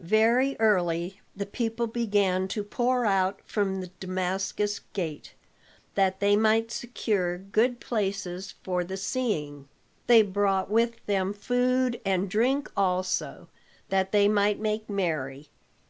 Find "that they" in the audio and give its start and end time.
5.94-6.36, 13.88-14.28